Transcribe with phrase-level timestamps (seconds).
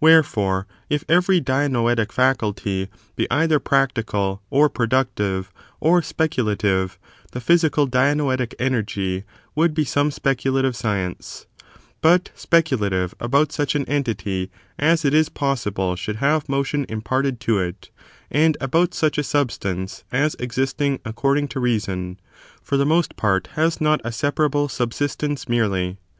[0.00, 6.98] Wherefore, if every dianoetic faculty be either practical, or productive, or speculative,
[7.30, 9.22] the physical dianoetic energy
[9.54, 11.46] would be some speculative science;
[12.00, 17.60] but speculative about such an entity as it is possible should have motion imparted to
[17.60, 17.90] it,
[18.28, 22.18] and about such a substance as, existing according to reason,
[22.60, 25.96] for the most part has not a separable subsistence merely.